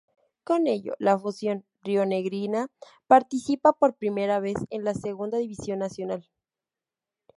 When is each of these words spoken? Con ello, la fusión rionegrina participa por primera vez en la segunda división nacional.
Con 0.43 0.65
ello, 0.65 0.95
la 0.97 1.15
fusión 1.19 1.63
rionegrina 1.83 2.71
participa 3.05 3.71
por 3.73 3.93
primera 3.97 4.39
vez 4.39 4.55
en 4.71 4.83
la 4.83 4.95
segunda 4.95 5.37
división 5.37 5.77
nacional. 5.77 6.27